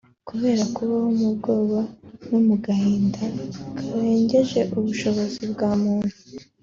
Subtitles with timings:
[0.29, 1.79] Kubera kubaho mu bwoba
[2.27, 3.21] no mu gahinda
[3.77, 6.15] karengeje ubushobozi bwa muntu